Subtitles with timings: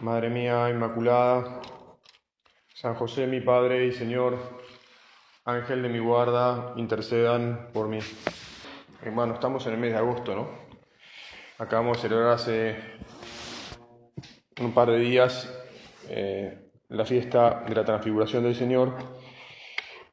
[0.00, 1.62] Madre mía Inmaculada,
[2.74, 4.38] San José mi Padre y Señor,
[5.46, 8.00] Ángel de mi guarda, intercedan por mí.
[9.02, 10.50] Hermano, estamos en el mes de agosto, ¿no?
[11.58, 12.76] Acabamos de celebrar hace
[14.60, 15.50] un par de días
[16.10, 18.94] eh, la fiesta de la transfiguración del Señor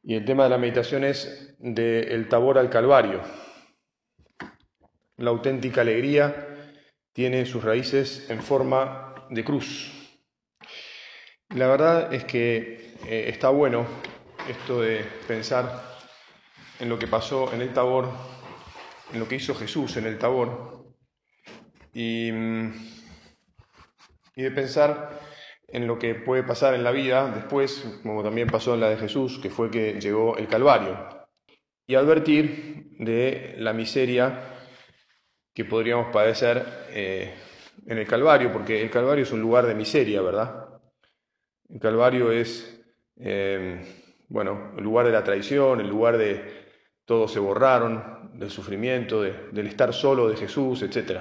[0.02, 3.20] y el tema de la meditación es del tabor al Calvario.
[5.18, 6.72] La auténtica alegría
[7.12, 9.92] tiene sus raíces en forma de cruz.
[11.50, 13.86] La verdad es que eh, está bueno
[14.48, 15.82] esto de pensar
[16.80, 18.08] en lo que pasó en el Tabor,
[19.12, 20.94] en lo que hizo Jesús en el Tabor,
[21.92, 22.72] y, mm,
[24.36, 25.20] y de pensar
[25.68, 28.96] en lo que puede pasar en la vida después, como también pasó en la de
[28.96, 31.26] Jesús, que fue que llegó el Calvario,
[31.86, 34.54] y advertir de la miseria
[35.54, 37.34] que podríamos padecer eh,
[37.86, 40.68] en el Calvario, porque el Calvario es un lugar de miseria, ¿verdad?
[41.68, 42.80] El Calvario es,
[43.16, 43.80] eh,
[44.28, 46.64] bueno, el lugar de la traición, el lugar de
[47.04, 51.20] todos se borraron, del sufrimiento, del estar solo de Jesús, etc.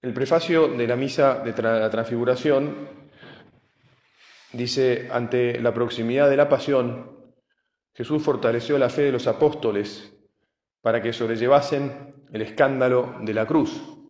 [0.00, 2.88] El prefacio de la misa de la transfiguración
[4.52, 7.34] dice, ante la proximidad de la pasión,
[7.94, 10.12] Jesús fortaleció la fe de los apóstoles
[10.80, 14.01] para que sobrellevasen el escándalo de la cruz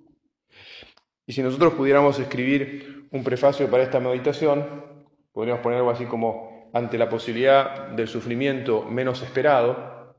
[1.27, 6.71] y si nosotros pudiéramos escribir un prefacio para esta meditación, podríamos poner algo así como,
[6.75, 10.17] ante la posibilidad del sufrimiento menos esperado,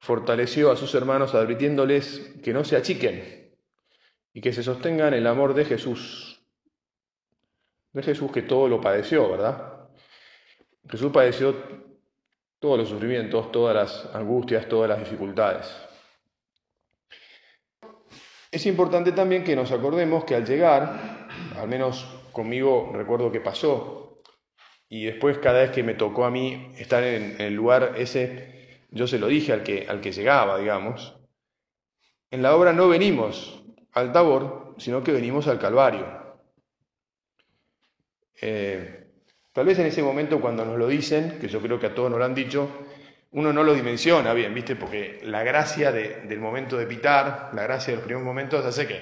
[0.00, 3.54] fortaleció a sus hermanos advirtiéndoles que no se achiquen
[4.32, 6.42] y que se sostengan el amor de Jesús.
[7.92, 9.88] De Jesús que todo lo padeció, ¿verdad?
[10.88, 11.54] Jesús padeció
[12.58, 15.89] todos los sufrimientos, todas las angustias, todas las dificultades.
[18.50, 24.20] Es importante también que nos acordemos que al llegar, al menos conmigo recuerdo que pasó,
[24.88, 29.06] y después cada vez que me tocó a mí estar en, el lugar ese, yo
[29.06, 31.16] se lo dije al que, al que llegaba, digamos,
[32.32, 33.62] en la obra no venimos
[33.92, 36.06] al Tabor, sino que venimos al Calvario.
[38.40, 39.06] Eh,
[39.52, 42.10] tal vez en ese momento cuando nos lo dicen, que yo creo que a todos
[42.10, 42.68] nos lo han dicho,
[43.32, 44.76] uno no lo dimensiona bien, ¿viste?
[44.76, 49.00] Porque la gracia del momento de pitar, la gracia de los primeros momentos hace que,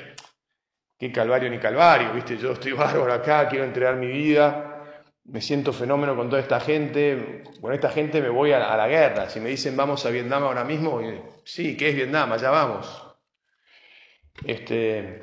[0.98, 2.36] que calvario ni calvario, ¿viste?
[2.36, 4.68] Yo estoy bárbaro acá, quiero entregar mi vida,
[5.24, 9.28] me siento fenómeno con toda esta gente, con esta gente me voy a, la guerra.
[9.28, 11.00] Si me dicen vamos a Vietnam ahora mismo,
[11.44, 12.32] sí, ¿qué es Vietnam?
[12.32, 13.04] Allá vamos.
[14.44, 15.20] Este,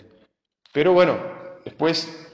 [0.74, 1.18] pero bueno,
[1.64, 2.32] después,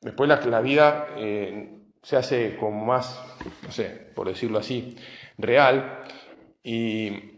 [0.00, 1.75] después la, vida eh,
[2.06, 3.20] se hace como más,
[3.64, 4.96] no sé, por decirlo así,
[5.38, 6.04] real
[6.62, 7.32] y,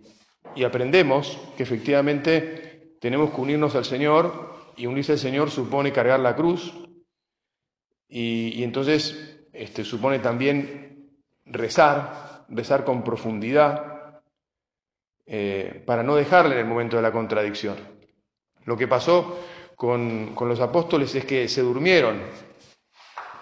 [0.62, 6.36] aprendemos que efectivamente tenemos que unirnos al Señor y unirse al Señor supone cargar la
[6.36, 6.74] cruz
[8.10, 11.14] y, entonces este, supone también
[11.46, 14.20] rezar, rezar con profundidad
[15.24, 17.76] eh, para no dejarle en el momento de la contradicción.
[18.66, 19.38] Lo que pasó
[19.76, 22.20] con, los apóstoles es que se durmieron,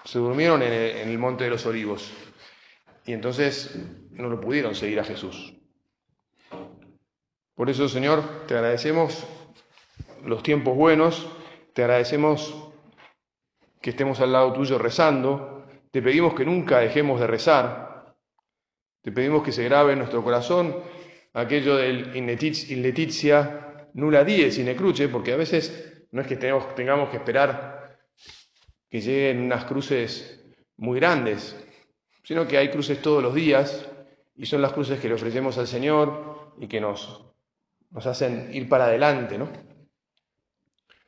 [0.07, 2.13] se durmieron en el monte de los olivos.
[3.05, 3.77] Y entonces
[4.11, 5.53] no lo pudieron seguir a Jesús.
[7.53, 9.27] Por eso, Señor, te agradecemos
[10.23, 11.27] los tiempos buenos,
[11.73, 12.55] te agradecemos
[13.81, 18.15] que estemos al lado tuyo rezando, te pedimos que nunca dejemos de rezar,
[19.01, 20.83] te pedimos que se grabe en nuestro corazón
[21.33, 27.17] aquello del inletizia nula die sine cruce, porque a veces no es que tengamos que
[27.17, 27.76] esperar
[28.89, 30.45] que lleguen unas cruces
[30.77, 31.55] muy grandes,
[32.23, 33.89] sino que hay cruces todos los días
[34.35, 37.25] y son las cruces que le ofrecemos al Señor y que nos,
[37.91, 39.37] nos hacen ir para adelante.
[39.37, 39.49] ¿no?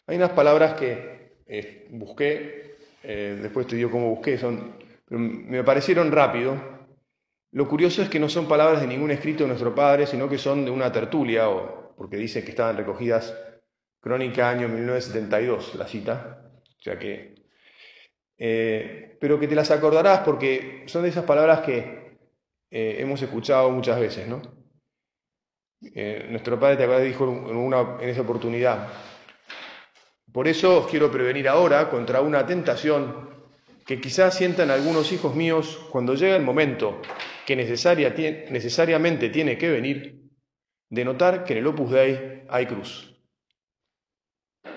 [0.08, 4.76] Hay unas palabras que eh, busqué, eh, después te digo cómo busqué, son,
[5.10, 6.80] me parecieron rápido.
[7.52, 10.38] Lo curioso es que no son palabras de ningún escrito de nuestro Padre, sino que
[10.38, 13.36] son de una tertulia, o, porque dice que estaban recogidas
[14.00, 17.39] Crónica año 1972, la cita, o sea que
[18.40, 22.18] eh, pero que te las acordarás porque son de esas palabras que
[22.72, 24.42] eh, hemos escuchado muchas veces, ¿no?
[25.94, 28.88] Eh, nuestro padre te dijo en, una, en esa oportunidad,
[30.32, 33.30] Por eso os quiero prevenir ahora contra una tentación
[33.86, 37.02] que quizás sientan algunos hijos míos cuando llega el momento
[37.46, 38.14] que necesaria,
[38.52, 40.30] necesariamente tiene que venir,
[40.90, 43.16] de notar que en el Opus Dei hay cruz.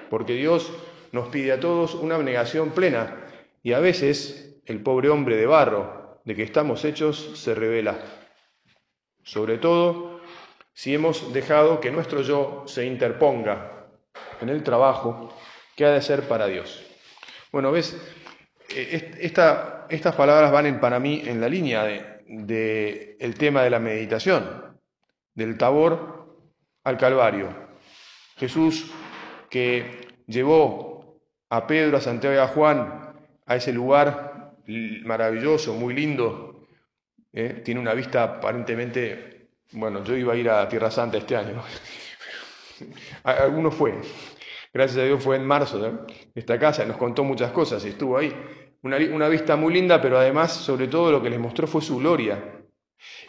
[0.09, 0.73] Porque Dios
[1.13, 3.23] nos pide a todos una abnegación plena
[3.63, 7.99] y a veces el pobre hombre de barro de que estamos hechos se revela.
[9.23, 10.21] Sobre todo
[10.73, 13.87] si hemos dejado que nuestro yo se interponga
[14.41, 15.33] en el trabajo
[15.77, 16.83] que ha de ser para Dios.
[17.53, 17.97] Bueno, ves,
[18.71, 24.79] eh, estas palabras van para mí en la línea del de, tema de la meditación,
[25.35, 26.37] del tabor
[26.85, 27.49] al Calvario.
[28.37, 28.91] Jesús
[29.51, 31.21] que llevó
[31.51, 33.02] a Pedro, a Santiago y a Juan
[33.53, 34.55] a ese lugar
[35.05, 36.67] maravilloso, muy lindo,
[37.33, 37.61] ¿eh?
[37.63, 41.63] tiene una vista aparentemente, bueno, yo iba a ir a Tierra Santa este año,
[43.25, 44.01] alguno fue,
[44.73, 48.35] gracias a Dios fue en marzo, esta casa, nos contó muchas cosas y estuvo ahí.
[48.83, 52.65] Una, vista muy linda, pero además, sobre todo, lo que les mostró fue su gloria.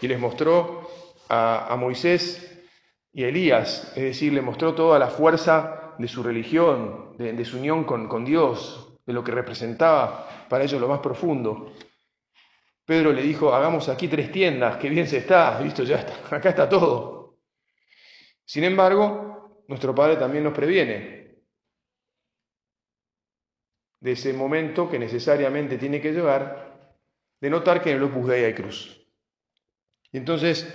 [0.01, 0.89] Y les mostró
[1.29, 2.65] a, Moisés
[3.11, 7.57] y a Elías, es decir, le mostró toda la fuerza de su religión, de, su
[7.57, 11.73] unión con, con Dios, de lo que representaba para ellos lo más profundo.
[12.85, 16.49] Pedro le dijo, hagamos aquí tres tiendas, qué bien se está, visto, ya está, acá
[16.49, 17.39] está todo.
[18.45, 21.23] Sin embargo, nuestro Padre también nos previene,
[24.03, 26.97] de ese momento que necesariamente tiene que llegar,
[27.39, 29.01] de notar que en el Opus Dei hay cruz.
[30.11, 30.67] Y entonces,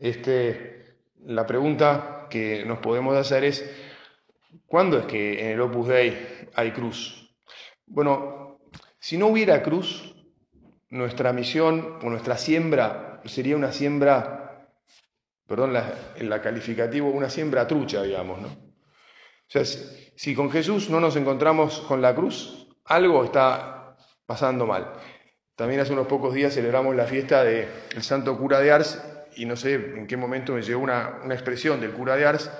[0.00, 3.64] este, la pregunta que nos podemos hacer es,
[4.66, 7.21] ¿cuándo es que en el Opus Dei hay cruz?
[7.86, 8.60] Bueno,
[8.98, 10.14] si no hubiera cruz,
[10.90, 14.68] nuestra misión o nuestra siembra sería una siembra,
[15.46, 15.76] perdón,
[16.16, 18.48] en la calificativo, una siembra trucha, digamos, ¿no?
[18.48, 19.64] O sea,
[20.16, 24.94] si con Jesús no nos encontramos con la cruz, algo está pasando mal.
[25.56, 27.68] También hace unos pocos días celebramos la fiesta del
[28.00, 29.02] santo cura de Ars
[29.36, 32.50] y no sé en qué momento me llegó una, expresión del cura de Ars,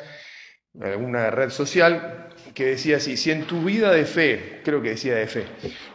[0.80, 5.14] alguna red social, que decía así, si en tu vida de fe, creo que decía
[5.14, 5.44] de fe,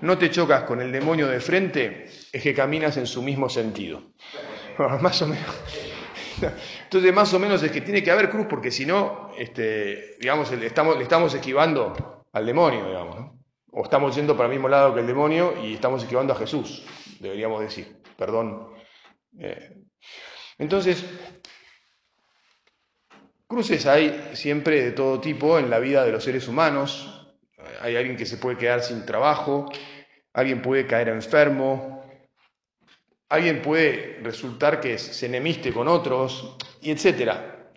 [0.02, 4.14] no te chocas con el demonio de frente, es que caminas en su mismo sentido.
[5.02, 5.56] más o menos.
[6.84, 10.52] Entonces, más o menos es que tiene que haber cruz, porque si no, este, digamos,
[10.52, 13.32] le estamos, estamos esquivando al demonio, digamos.
[13.72, 16.86] o estamos yendo para el mismo lado que el demonio y estamos esquivando a Jesús,
[17.20, 18.70] deberíamos decir, perdón.
[19.40, 19.78] Eh,
[20.58, 21.06] entonces,
[23.48, 27.28] cruces hay siempre de todo tipo en la vida de los seres humanos.
[27.82, 29.72] Hay alguien que se puede quedar sin trabajo,
[30.34, 32.04] alguien puede caer enfermo,
[33.30, 37.72] alguien puede resultar que se enemiste con otros, y etcétera.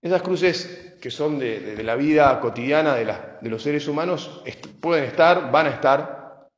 [0.00, 4.42] Esas cruces que son de, la vida cotidiana de, los seres humanos
[4.80, 6.48] pueden estar, van a estar.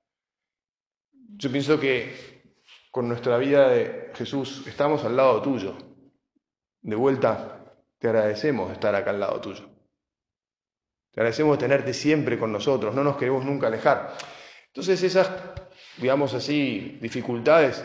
[1.36, 2.42] Yo pienso que
[2.90, 5.76] con nuestra vida de Jesús estamos al lado tuyo.
[6.80, 7.57] De vuelta,
[7.98, 9.68] te agradecemos estar acá al lado tuyo.
[11.12, 14.16] Te agradecemos tenerte siempre con nosotros, no nos queremos nunca alejar.
[14.66, 15.30] Entonces esas,
[15.96, 17.84] digamos así, dificultades,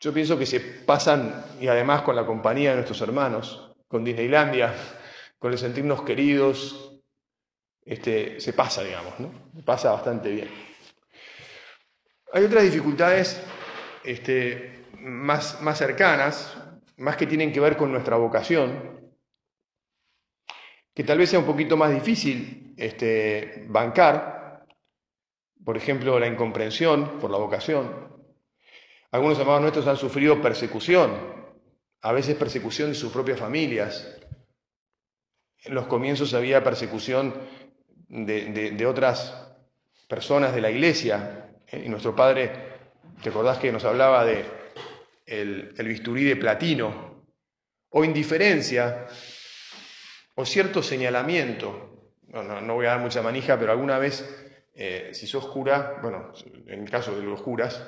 [0.00, 4.74] yo pienso que se pasan, y además con la compañía de nuestros hermanos, con Disneylandia,
[5.38, 7.00] con el sentirnos queridos,
[7.82, 9.32] este, se pasa, digamos, ¿no?
[9.64, 10.50] Pasa bastante bien.
[12.32, 13.40] Hay otras dificultades
[14.04, 16.56] este, más, más cercanas,
[16.96, 19.05] más que tienen que ver con nuestra vocación,
[20.96, 24.66] que tal vez sea un poquito más difícil este, bancar,
[25.62, 28.16] por ejemplo, la incomprensión por la vocación.
[29.12, 31.12] Algunos hermanos nuestros han sufrido persecución,
[32.00, 34.18] a veces persecución de sus propias familias,
[35.66, 37.34] en los comienzos había persecución
[38.08, 39.52] de, otras
[40.08, 41.50] personas de la iglesia.
[41.66, 42.52] Eh, y nuestro padre,
[43.22, 44.44] ¿te acordás que nos hablaba de
[45.26, 47.24] el, bisturí de platino?
[47.90, 49.06] O indiferencia,
[50.36, 52.12] o cierto señalamiento.
[52.28, 54.24] No, voy a dar mucha manija, pero alguna vez,
[54.74, 56.32] eh, si sos cura, bueno,
[56.66, 57.82] en el caso de los curas,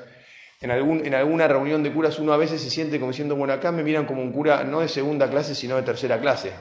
[0.61, 3.53] en, algún, en alguna reunión de curas uno a veces se siente como diciendo, bueno,
[3.53, 6.53] acá me miran como un cura no de segunda clase, sino de tercera clase.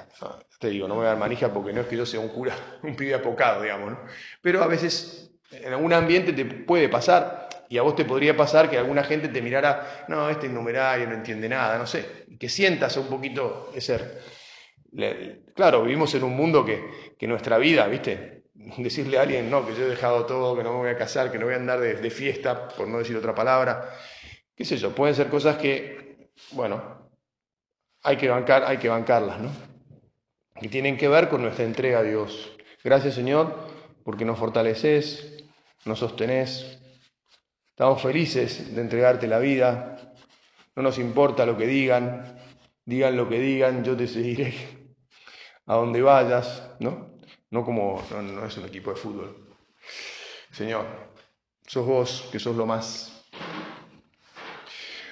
[0.60, 2.30] te digo, no me voy a dar manija porque no es que yo sea un
[2.30, 2.54] cura,
[2.84, 4.00] un pibe apocado, digamos, ¿no?
[4.42, 8.70] Pero a veces en algún ambiente te puede pasar, y a vos te podría pasar
[8.70, 12.98] que alguna gente te mirara, no, este innumerario no entiende nada, no sé, que sientas
[12.98, 14.37] un poquito ese...
[15.54, 18.38] Claro, vivimos en un mundo que, que nuestra vida, ¿viste?
[18.78, 21.32] decirle a alguien, no, que yo he dejado todo, que no me voy a casar,
[21.32, 23.94] que no voy a andar de, fiesta, por no decir otra palabra,
[24.56, 27.10] qué sé yo, pueden ser cosas que, bueno,
[28.04, 29.52] hay que bancar, hay que bancarlas, ¿no?
[30.60, 32.58] Y tienen que ver con nuestra entrega a Dios.
[32.84, 33.56] Gracias, Señor,
[34.04, 35.44] porque nos fortaleces,
[35.86, 36.80] nos sostenés.
[37.70, 40.16] Estamos felices de entregarte la vida.
[40.76, 42.40] No nos importa lo que digan,
[42.86, 44.77] digan lo que digan, yo te seguiré
[45.68, 47.20] a donde vayas, ¿no?
[47.52, 49.56] No como, no, es un equipo de fútbol.
[50.52, 50.86] Señor,
[51.66, 53.26] sos vos que sos lo más.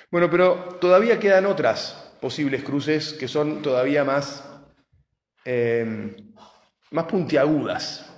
[0.09, 4.49] Bueno, pero todavía quedan otras posibles cruces que son todavía más,
[5.43, 6.15] eh,
[6.91, 8.11] más puntiagudas,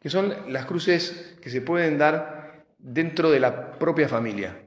[0.00, 4.64] que son las cruces que se pueden dar dentro de la propia familia.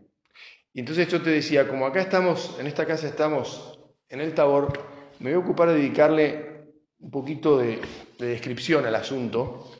[0.73, 4.92] Y entonces yo te decía, como acá estamos, en esta casa estamos en el Tabor,
[5.23, 7.79] me voy a ocupar de dedicarle un poquito de,
[8.19, 9.71] descripción al asunto,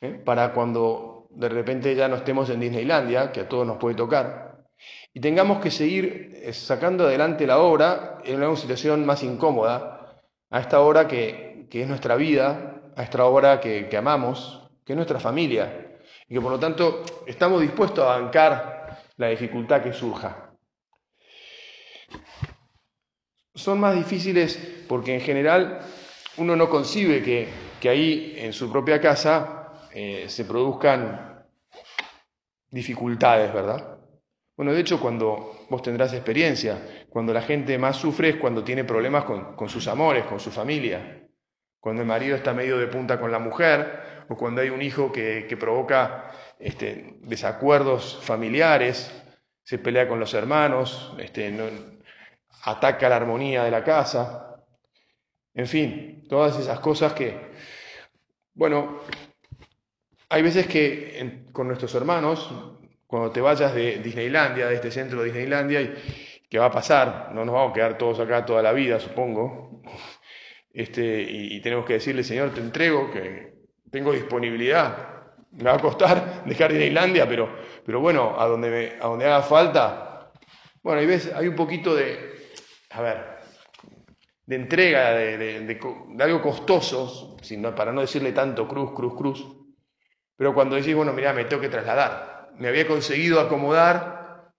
[0.00, 0.20] ¿eh?
[0.24, 4.64] para cuando de repente ya no estemos en Disneylandia, que a todos nos puede tocar,
[5.12, 10.60] y tengamos que seguir eh, sacando adelante la obra en una situación más incómoda, a
[10.60, 15.18] esta hora que, es nuestra vida, a esta hora que, que amamos, que es nuestra
[15.18, 15.98] familia,
[16.28, 20.52] y que por lo tanto estamos dispuestos a bancar la dificultad que surja.
[23.54, 24.58] Son más difíciles
[24.88, 25.80] porque en general
[26.36, 27.48] uno no concibe que,
[27.80, 31.44] que ahí en su propia casa eh, se produzcan
[32.68, 33.98] dificultades, ¿verdad?
[34.56, 38.84] Bueno, de hecho, cuando vos tendrás experiencia, cuando la gente más sufre es cuando tiene
[38.84, 41.28] problemas con, sus amores, con su familia,
[41.78, 45.12] cuando el marido está medio de punta con la mujer, o cuando hay un hijo
[45.12, 49.12] que, provoca este, desacuerdos familiares,
[49.62, 51.52] se pelea con los hermanos, este,
[52.62, 54.44] ataca la armonía de la casa,
[55.54, 57.52] en fin, todas esas cosas que,
[58.54, 58.98] bueno,
[60.28, 62.50] hay veces que con nuestros hermanos,
[63.06, 65.94] cuando te vayas de Disneylandia, de este centro de Disneylandia, y,
[66.50, 67.30] ¿qué va a pasar?
[67.32, 69.80] No nos vamos a quedar todos acá toda la vida, supongo.
[70.72, 73.54] Este, y, tenemos que decirle, Señor, te entrego que
[73.92, 75.32] tengo disponibilidad.
[75.52, 77.56] Me va a costar dejar Disneylandia, pero,
[77.86, 80.32] pero bueno, a donde, a donde haga falta.
[80.82, 82.43] Bueno, hay, veces, hay un poquito de,
[82.94, 83.24] a ver,
[84.46, 85.78] de entrega, de,
[86.20, 87.36] algo costoso,
[87.76, 89.46] para no decirle tanto cruz, cruz, cruz.
[90.36, 94.52] Pero cuando decís, bueno, mira, me tengo que trasladar, me había conseguido acomodar,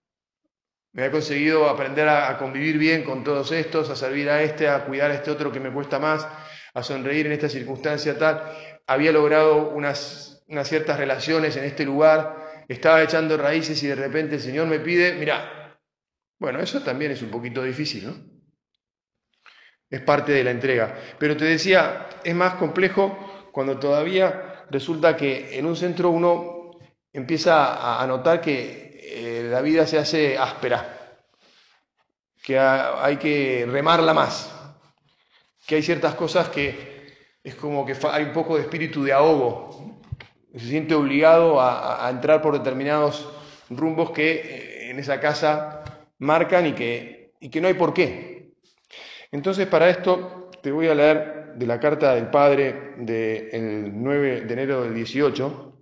[0.91, 4.85] me había conseguido aprender a, convivir bien con todos estos, a servir a este, a
[4.85, 6.27] cuidar a este otro que me cuesta más,
[6.73, 8.43] a sonreír en esta circunstancia tal,
[8.87, 14.35] había logrado unas, unas ciertas relaciones en este lugar, estaba echando raíces y de repente
[14.35, 15.54] el Señor me pide, mira,
[16.45, 18.13] bueno, eso también es un poquito difícil, ¿no?
[19.89, 20.95] Es parte de la entrega.
[21.17, 26.69] Pero te decía, es más complejo cuando todavía resulta que en un centro uno
[27.11, 31.25] empieza a notar que eh, la vida se hace áspera,
[32.43, 34.53] que hay que remarla más,
[35.65, 37.11] que hay ciertas cosas que
[37.43, 39.99] es como que hay un poco de espíritu de ahogo,
[40.53, 43.27] se siente obligado a, entrar por determinados
[43.71, 45.84] rumbos que eh, en esa casa
[46.19, 48.53] marcan y que, y que no hay por qué.
[49.31, 54.53] Entonces para esto te voy a leer de la carta del padre del 9 de
[54.53, 55.73] enero del 18,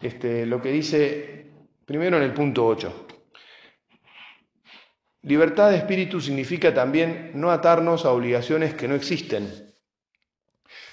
[0.00, 1.50] este, lo que dice
[1.84, 3.06] primero en el punto 8.
[5.22, 9.74] Libertad de espíritu significa también no atarnos a obligaciones que no existen,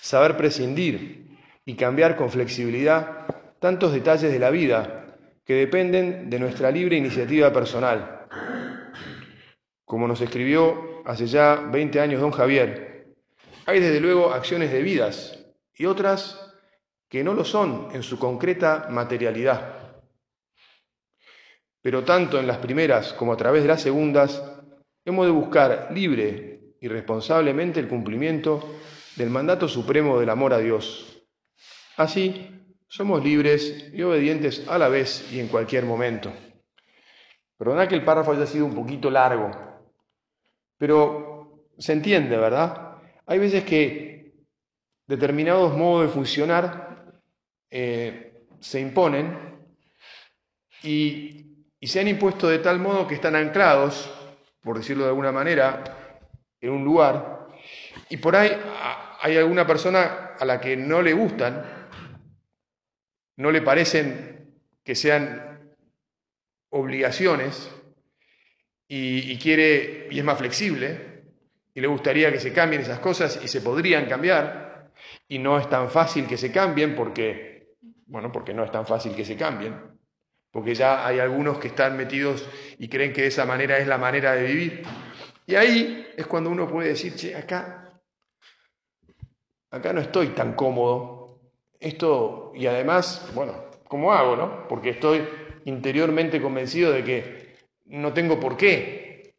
[0.01, 3.27] saber prescindir y cambiar con flexibilidad
[3.60, 5.04] tantos detalles de la vida
[5.45, 8.27] que dependen de nuestra libre iniciativa personal.
[9.85, 13.15] Como nos escribió hace ya 20 años don Javier,
[13.67, 16.41] hay desde luego acciones debidas y otras
[17.07, 20.01] que no lo son en su concreta materialidad.
[21.81, 24.43] Pero tanto en las primeras como a través de las segundas,
[25.05, 28.77] hemos de buscar libre y responsablemente el cumplimiento
[29.15, 31.23] del mandato supremo del amor a Dios.
[31.95, 36.32] Así, somos libres y obedientes a la vez y en cualquier momento.
[37.58, 39.51] Perdona que el párrafo haya sido un poquito largo,
[40.77, 42.98] pero se entiende, ¿verdad?
[43.25, 44.34] Hay veces que
[45.08, 47.22] determinados modos de funcionar
[47.70, 49.56] eh, se imponen
[50.84, 51.42] y,
[51.82, 54.12] se han impuesto de tal modo que están anclados,
[54.63, 55.84] por decirlo de alguna manera,
[56.60, 57.48] en un lugar,
[58.10, 58.51] y por ahí
[59.22, 61.85] hay alguna persona a la que no le gustan,
[63.38, 65.75] no le parecen que sean
[66.70, 67.72] obligaciones
[68.88, 71.24] y, quiere y es más flexible
[71.74, 74.92] y le gustaría que se cambien esas cosas y se podrían cambiar
[75.27, 77.75] y no es tan fácil que se cambien porque,
[78.06, 79.75] bueno, porque no es tan fácil que se cambien,
[80.51, 84.34] porque ya hay algunos que están metidos y creen que esa manera es la manera
[84.34, 84.84] de vivir.
[85.48, 88.01] Y ahí es cuando uno puede decir, che, acá,
[89.72, 91.14] acá no estoy tan cómodo,
[91.86, 93.54] esto, y además, bueno,
[93.88, 94.68] ¿cómo hago, no?
[94.68, 95.24] Porque estoy
[95.65, 99.36] interiormente convencido de que no tengo por qué.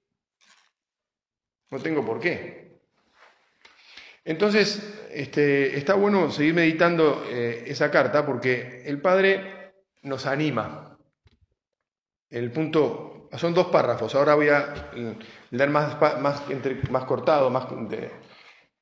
[1.71, 2.79] No tengo por qué.
[4.25, 9.73] Entonces, este, está bueno seguir meditando eh, esa carta porque el Padre
[10.03, 10.97] nos anima.
[12.31, 14.93] El punto, son dos párrafos, ahora voy a
[15.51, 16.45] leer más, más,
[16.91, 17.67] más cortado, más,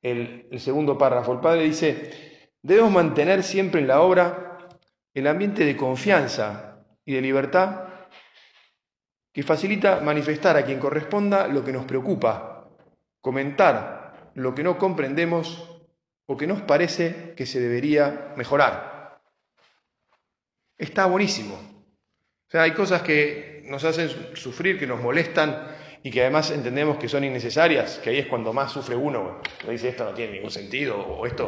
[0.03, 1.33] el, el segundo párrafo.
[1.33, 2.34] El Padre dice,
[2.65, 4.57] debemos mantener siempre en la obra
[5.13, 7.89] el ambiente de confianza y de libertad
[9.31, 12.71] que facilita manifestar a quien corresponda lo que nos preocupa,
[13.21, 15.79] comentar lo que no comprendemos
[16.25, 19.21] o que nos parece que se debería mejorar.
[20.75, 21.55] Está buenísimo.
[21.55, 25.67] O sea, hay cosas que nos hacen sufrir, que nos molestan
[26.01, 29.39] y que además entendemos que son innecesarias, que ahí es cuando más sufre uno.
[29.69, 31.47] Dice, esto no tiene ningún sentido, o esto...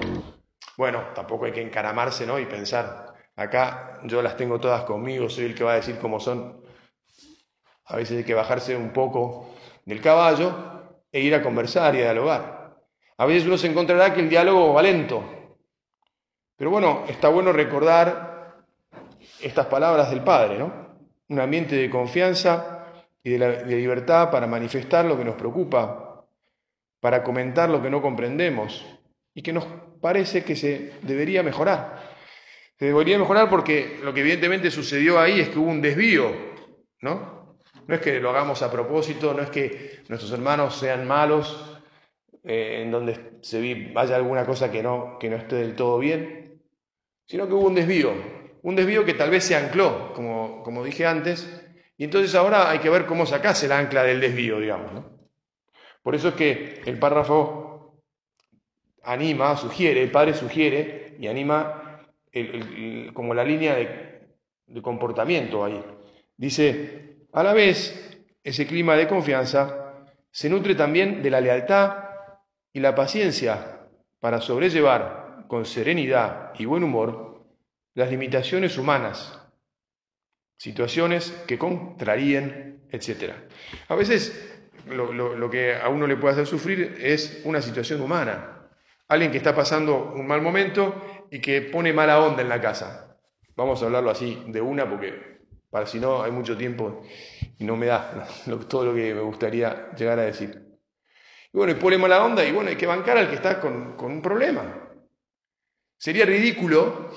[0.78, 2.38] Bueno, tampoco hay que encaramarse ¿no?
[2.38, 6.20] y pensar, acá yo las tengo todas conmigo, soy el que va a decir cómo
[6.20, 6.62] son.
[7.86, 9.56] A veces hay que bajarse un poco
[9.86, 10.54] del caballo
[11.12, 12.78] e ir a conversar y a dialogar.
[13.18, 15.24] A veces uno se encontrará que el diálogo va lento.
[16.56, 18.64] Pero bueno, está bueno recordar
[19.42, 20.72] estas palabras del Padre, ¿no?
[21.30, 22.86] Un ambiente de confianza
[23.24, 26.26] y de, libertad para manifestar lo que nos preocupa,
[27.00, 28.97] para comentar lo que no comprendemos
[29.38, 29.68] y que nos
[30.02, 32.16] parece que se debería mejorar.
[32.80, 36.32] Se debería mejorar porque lo que evidentemente sucedió ahí es que hubo un desvío,
[37.02, 37.56] ¿no?
[37.86, 41.80] No es que lo hagamos a propósito, no es que nuestros hermanos sean malos,
[42.44, 46.60] eh, en donde se vaya alguna cosa que no, que no esté del todo bien,
[47.28, 48.14] sino que hubo un desvío,
[48.64, 51.64] un desvío que tal vez se ancló, como, como dije antes,
[51.96, 55.06] y entonces ahora hay que ver cómo sacase el ancla del desvío, digamos.
[56.02, 57.67] Por eso es que el párrafo
[59.08, 62.04] anima, sugiere, el padre sugiere y anima
[63.14, 65.82] como la línea de, comportamiento ahí.
[66.36, 72.04] Dice, a la vez, ese clima de confianza se nutre también de la lealtad
[72.74, 73.88] y la paciencia
[74.20, 77.46] para sobrellevar con serenidad y buen humor
[77.96, 79.42] las limitaciones humanas,
[80.58, 83.34] situaciones que contraríen, etc.
[83.88, 88.57] A veces lo, que a uno le puede hacer sufrir es una situación humana,
[89.08, 93.18] alguien que está pasando un mal momento y que pone mala onda en la casa.
[93.56, 95.38] Vamos a hablarlo así de una porque
[95.70, 97.04] para si no hay mucho tiempo
[97.58, 98.28] y no me da
[98.68, 100.64] todo lo que me gustaría llegar a decir.
[101.54, 103.96] Y bueno, y pone mala onda y bueno, hay que bancar al que está con,
[104.00, 104.90] un problema.
[105.98, 107.12] Sería ridículo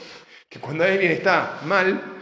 [0.48, 2.18] que cuando alguien está mal,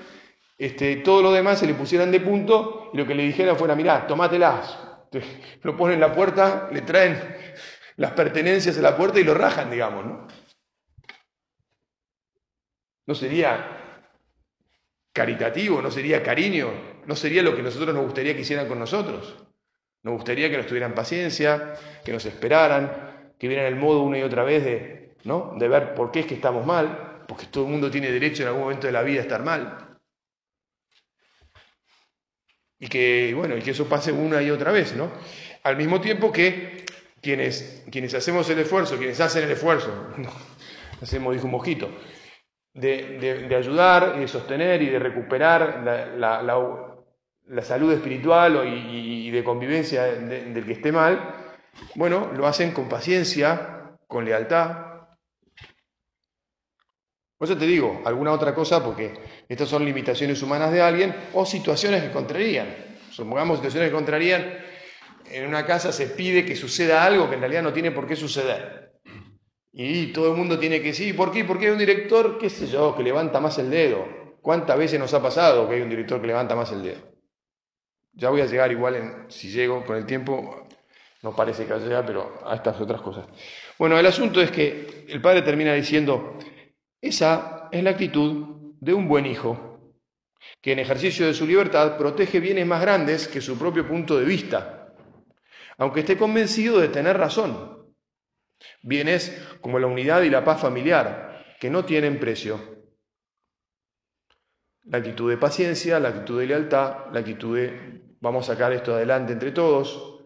[0.57, 3.77] este, todos los demás se le pusieran de punto y lo que le dijeran fuera,
[3.77, 4.79] mirá, tomátelas.
[5.63, 7.19] Lo ponen en la puerta, le traen
[7.99, 10.29] las pertenencias a la puerta y lo rajan, digamos, ¿no?
[13.07, 14.07] No sería
[15.13, 16.71] caritativo, no sería cariño,
[17.07, 19.37] no sería lo que nosotros nos gustaría que hicieran con nosotros.
[20.05, 24.23] Nos gustaría que nos tuvieran paciencia, que nos esperaran, que vieran el modo una y
[24.23, 25.57] otra vez de, ¿no?
[25.59, 28.49] de ver por qué es que estamos mal, porque todo el mundo tiene derecho en
[28.49, 29.99] algún momento de la vida a estar mal.
[32.79, 35.11] Y que, bueno, y que eso pase una y otra vez, ¿no?
[35.65, 36.87] Al mismo tiempo que
[37.21, 39.91] quienes, quienes hacemos el esfuerzo, quienes hacen el esfuerzo,
[41.03, 41.91] hacemos, dijo un mosquito,
[42.75, 46.43] de, ayudar y de sostener y de recuperar la,
[47.49, 51.35] la salud espiritual y, de convivencia del que esté mal,
[51.95, 54.87] bueno, lo hacen con paciencia, con lealtad.
[57.37, 59.15] Por eso te digo, alguna otra cosa, porque
[59.49, 62.67] estas son limitaciones humanas de alguien o situaciones que contrarían.
[63.11, 64.59] Supongamos situaciones que contrarían,
[65.31, 68.17] en una casa se pide que suceda algo que en realidad no tiene por qué
[68.17, 68.93] suceder.
[69.73, 71.45] Y todo el mundo tiene que decir, ¿por qué?
[71.45, 74.07] Porque hay un director, qué sé yo, que levanta más el dedo.
[74.43, 77.01] ¿Cuántas veces nos ha pasado que hay un director que levanta más el dedo?
[78.13, 80.67] Ya voy a llegar igual, en, si llego con el tiempo,
[81.23, 83.27] no parece que vaya pero a estas otras cosas.
[83.79, 86.39] Bueno, el asunto es que el padre termina diciendo,
[87.01, 89.95] esa es la actitud de un buen hijo,
[90.61, 94.25] que en ejercicio de su libertad protege bienes más grandes que su propio punto de
[94.25, 94.78] vista,
[95.79, 97.95] aunque esté convencido de tener razón.
[98.83, 102.79] Bienes como la unidad y la paz familiar, que no tienen precio
[104.91, 108.95] la actitud de paciencia, la actitud de lealtad, la actitud de vamos a sacar esto
[108.95, 110.25] adelante entre todos.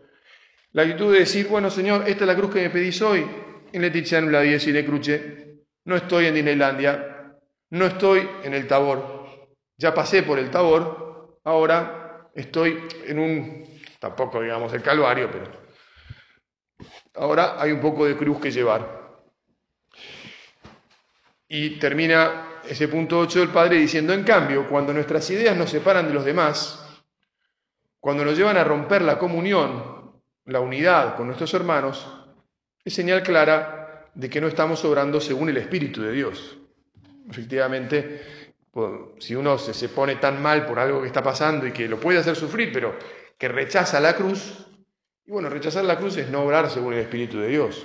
[0.72, 3.26] La actitud de decir, bueno Señor, esta es la cruz que me pedís hoy,
[3.72, 5.64] en Letiziano la 10 y le cruce.
[5.84, 7.36] No estoy en Disneylandia,
[7.70, 13.64] no estoy en el Tabor, ya pasé por el Tabor, ahora estoy en un,
[14.02, 15.44] tampoco digamos el Calvario, pero
[17.14, 19.22] ahora hay un poco de cruz que llevar.
[21.46, 26.08] Y termina ese punto 8 del Padre diciendo, en cambio, cuando nuestras ideas nos separan
[26.08, 26.84] de los demás,
[28.00, 32.04] cuando nos llevan a romper la comunión, la unidad con nuestros hermanos,
[32.84, 36.58] es señal clara de que no estamos obrando según el Espíritu de Dios.
[37.30, 38.50] Efectivamente,
[39.20, 42.18] si uno se, pone tan mal por algo que está pasando y que lo puede
[42.18, 42.96] hacer sufrir, pero
[43.42, 44.68] que rechaza la cruz,
[45.26, 47.84] y bueno, rechazar la cruz es no obrar según el Espíritu de Dios.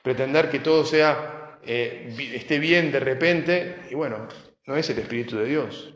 [0.00, 4.28] Pretender que todo sea, eh, esté bien de repente, y bueno,
[4.64, 5.92] no es el Espíritu de Dios.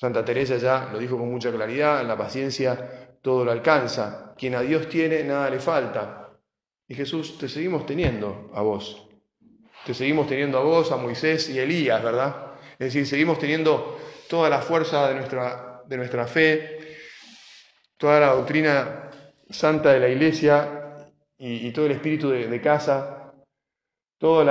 [0.00, 4.34] Santa Teresa ya lo dijo con mucha claridad, en la paciencia todo lo alcanza.
[4.36, 6.30] Quien a Dios tiene, nada le falta.
[6.88, 9.06] Y Jesús, te seguimos teniendo a vos.
[9.86, 12.54] Te seguimos teniendo a vos, a Moisés y Elías, ¿verdad?
[12.72, 13.96] Es decir, seguimos teniendo
[14.28, 16.77] toda la fuerza de nuestra, de nuestra fe,
[17.98, 19.10] toda la doctrina
[19.50, 21.06] santa de la iglesia
[21.36, 23.32] y, todo el espíritu de, casa,
[24.16, 24.44] toda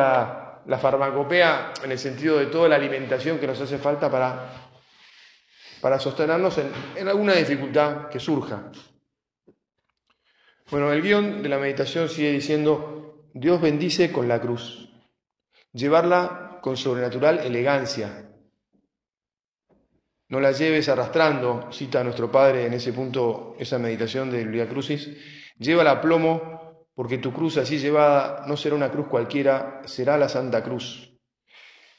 [0.65, 4.67] la, farmacopea en el sentido de toda la alimentación que nos hace falta para
[5.81, 8.71] para sostenernos en, alguna dificultad que surja.
[10.69, 14.89] Bueno, el guion de la meditación sigue diciendo, Dios bendice con la cruz,
[15.71, 18.26] llevarla con sobrenatural elegancia.
[20.29, 25.09] No la lleves arrastrando, cita nuestro Padre en ese punto, esa meditación de Via Crucis,
[25.57, 30.27] llévala a plomo, porque tu cruz así llevada no será una cruz cualquiera, será la
[30.27, 31.13] Santa Cruz.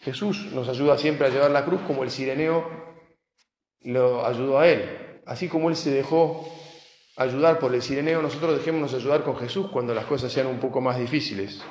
[0.00, 2.68] Jesús nos ayuda siempre a llevar la cruz como el sireneo
[3.82, 5.22] lo ayudó a él.
[5.26, 6.48] Así como él se dejó
[7.16, 10.80] ayudar por el sireneo, nosotros dejémonos ayudar con Jesús cuando las cosas sean un poco
[10.80, 11.62] más difíciles.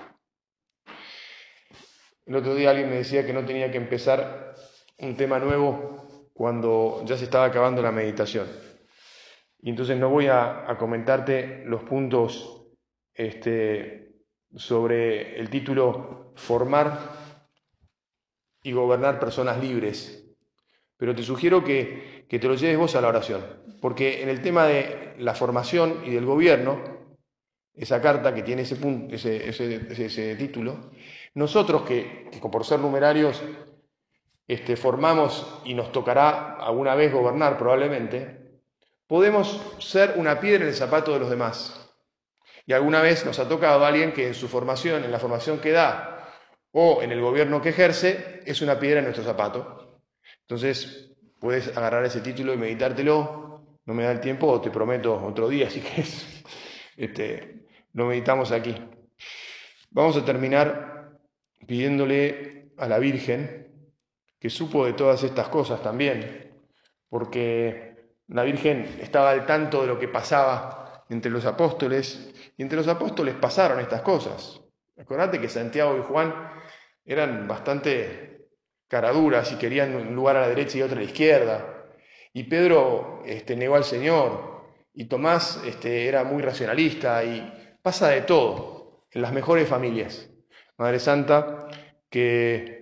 [2.26, 4.56] El otro día alguien me decía que no tenía que empezar
[5.00, 8.48] un tema nuevo cuando ya se estaba acabando la meditación.
[9.60, 12.68] Y entonces no voy a, comentarte los puntos
[13.14, 14.22] este,
[14.56, 17.00] sobre el título Formar
[18.62, 20.28] y gobernar personas libres
[20.98, 23.42] pero te sugiero que, te lo lleves vos a la oración,
[23.82, 26.82] porque en el tema de la formación y del gobierno,
[27.76, 30.90] esa carta que tiene ese, punto, ese, título,
[31.36, 33.44] nosotros que, por ser numerarios
[34.48, 38.62] este, formamos y nos tocará alguna vez gobernar probablemente,
[39.06, 41.84] podemos ser una piedra en el zapato de los demás.
[42.66, 45.60] Y alguna vez nos ha tocado a alguien que en su formación, en la formación
[45.60, 46.34] que da
[46.72, 50.02] o en el gobierno que ejerce, es una piedra en nuestro zapato.
[50.42, 53.78] Entonces, puedes agarrar ese título y meditártelo.
[53.86, 56.44] No me da el tiempo, te prometo otro día, si querés.
[56.96, 58.76] Este, lo meditamos aquí.
[59.92, 61.18] Vamos a terminar
[61.66, 63.67] pidiéndole a la Virgen
[64.40, 66.54] que supo de todas estas cosas también,
[67.10, 67.96] porque
[68.28, 72.88] la Virgen estaba al tanto de lo que pasaba entre los apóstoles, y entre los
[72.88, 74.62] apóstoles pasaron estas cosas.
[74.98, 76.34] Acordate que Santiago y Juan
[77.06, 78.28] eran bastante
[78.88, 81.86] caraduras y querían un lugar a la derecha y otro a la izquierda.
[82.34, 84.58] Y Pedro este, negó al Señor.
[84.94, 87.24] Y Tomás este, era muy racionalista.
[87.24, 90.30] Y pasa de todo en las mejores familias.
[90.78, 91.68] Madre Santa,
[92.10, 92.77] que,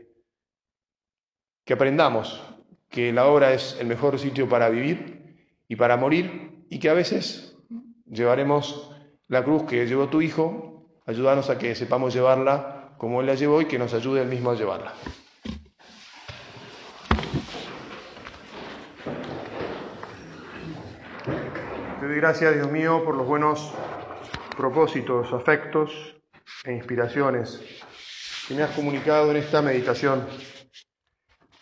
[1.66, 2.42] que aprendamos
[2.90, 5.36] que la obra es el mejor sitio para vivir
[5.68, 7.58] y para morir y que a veces
[8.06, 8.92] llevaremos
[9.28, 13.62] la cruz que llevó tu Hijo, ayúdanos a que sepamos llevarla como Él la llevó
[13.62, 14.94] y que nos ayude Él mismo a llevarla.
[22.00, 23.74] Te doy gracias, Dios mío, por los buenos
[24.56, 26.16] propósitos, afectos
[26.64, 27.60] e inspiraciones
[28.48, 30.55] que me has comunicado en esta meditación.